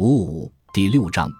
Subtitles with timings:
[0.00, 1.30] 五五第六章，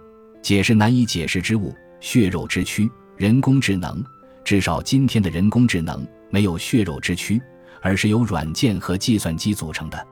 [0.43, 2.87] 解释难以解释之物，血肉之躯。
[3.17, 4.05] 人工智能，
[4.45, 7.41] 至少今天的人工智能没有血肉之躯，
[7.81, 10.07] 而是由软件和计算机组成的。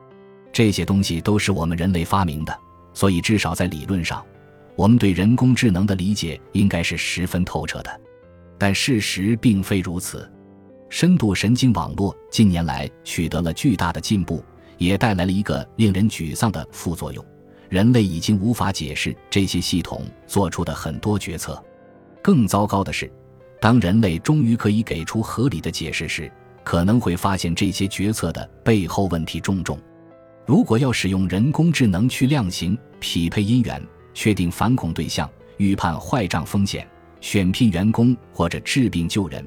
[0.50, 2.58] 这些东西都是我们人类发明的，
[2.94, 4.24] 所以至少在理论上，
[4.76, 8.00] 我们对人工智能的理解应该是十分透彻的。
[8.56, 10.26] 但事实并非如此。
[10.88, 14.42] 深度神经网络近年来取得了巨大的进步，
[14.78, 17.22] 也带来了一个令人沮丧的副作用。
[17.68, 21.62] 人类已经无法解释这些系统做出的很多决策。
[22.22, 23.10] 更糟糕的是，
[23.60, 26.30] 当人类终于可以给出合理的解释时，
[26.64, 29.78] 可能会发现这些决策的背后问题重重。
[30.46, 33.82] 如果要使用人工智能去量刑、匹配因缘、
[34.14, 36.88] 确定反恐对象、预判坏账风险、
[37.20, 39.44] 选聘员工或者治病救人，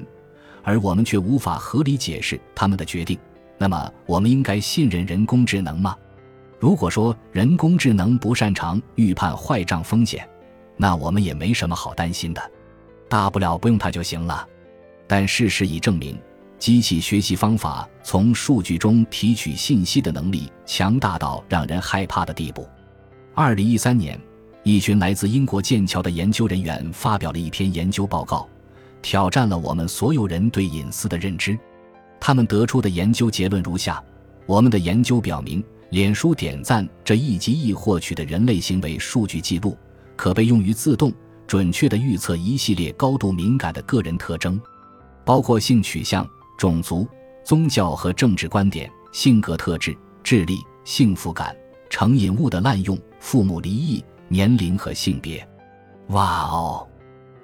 [0.62, 3.18] 而我们却无法合理解释他们的决定，
[3.58, 5.96] 那么我们应该信任人工智能吗？
[6.62, 10.24] 如果说人工智能不擅长预判坏账风险，
[10.76, 12.50] 那我们也没什么好担心的，
[13.08, 14.46] 大不了不用它就行了。
[15.08, 16.16] 但事实已证明，
[16.60, 22.64] 机器学习方法从数据中提取信息的能力强大到让人害怕的地步。
[23.34, 24.16] 二零一三年，
[24.62, 28.48] 一群来自英国剑桥的研究人员发表了一篇研究报告，
[29.02, 31.58] 挑战了我们所有人对隐私的认知。
[32.20, 34.00] 他们得出的研究结论如下：
[34.46, 35.60] 我们的研究表明。
[35.92, 39.76] 脸书点赞这一级易获取的人类行为数据记录，
[40.16, 41.12] 可被用于自动
[41.46, 44.58] 准确地预测一系列高度敏感的个人特征，
[45.22, 46.26] 包括性取向、
[46.56, 47.06] 种族、
[47.44, 51.54] 宗教和政治观点、性格特质、智力、幸福感、
[51.90, 55.46] 成瘾物的滥用、父母离异、年龄和性别。
[56.06, 56.88] 哇哦！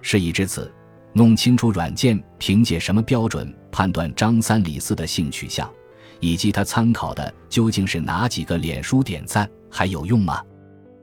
[0.01, 0.73] 事已至此，
[1.13, 5.71] 弄清楚软件凭借什么标准判断张三李四的性取向？
[6.21, 10.43] 以及他参考的究竟是哪几个脸书点赞还有用吗？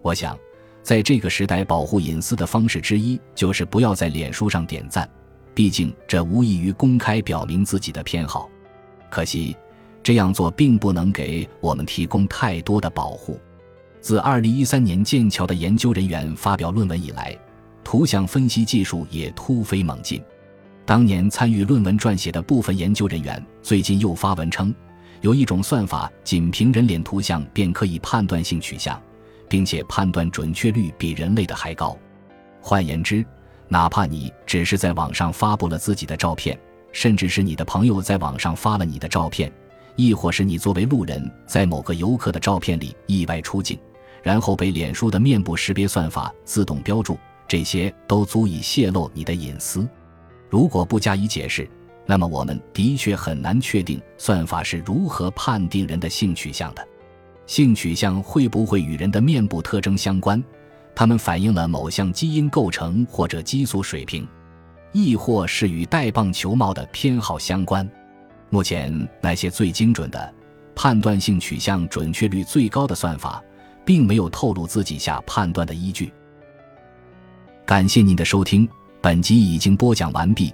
[0.02, 0.38] 我想，
[0.84, 5.10] 在这个时代，保护隐私的方式之一就是不要在脸书上点赞，
[5.54, 8.50] 毕竟这无异于公开表明自己的偏好。
[9.10, 9.56] 可惜，
[10.04, 13.40] 这样做并不能给我们提供太多的保护。
[14.02, 17.36] 自2013年剑桥的研究人员发表论文以来，
[17.84, 20.22] 图像分析技术也突飞猛进。
[20.86, 24.72] 当年参与论文撰写的部分研究人员最近又发文称。
[25.22, 29.02] 有一种算法，仅凭人脸图像便可以判断性取向，
[29.50, 31.98] 并且判断准确率比人类的还高。
[32.62, 33.26] 换言之，
[33.68, 36.60] 哪怕你只是在网上发布了自己的照片，
[36.92, 39.52] 甚至是你的朋友在网上发了你的照片，
[39.96, 43.80] 亦或是你作为路人在某个游客的照片里意外出镜，
[44.22, 47.18] 然后被脸书的面部识别算法自动标注，
[47.48, 49.88] 这些都足以泄露你的隐私。
[50.50, 51.68] 如果不加以解释，
[52.06, 56.88] 那么，我们的确很难确定算法是如何判定人的性取向的。
[57.48, 60.44] 性取向会不会与人的面部特征相关？
[60.94, 64.28] 它们反映了某项基因构成或者激素水平，
[64.92, 67.90] 亦或是与戴棒球帽的偏好相关？
[68.50, 70.34] 目前，那些最精准的
[70.76, 73.44] 判断性取向准确率最高的算法，
[73.84, 76.14] 并没有透露自己下判断的依据。
[77.66, 78.68] 感谢您的收听，
[79.02, 80.54] 本集已经播讲完毕。